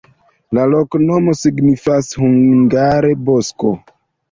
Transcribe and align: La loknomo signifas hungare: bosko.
La 0.57 0.63
loknomo 0.71 1.35
signifas 1.41 2.11
hungare: 2.23 3.15
bosko. 3.31 3.75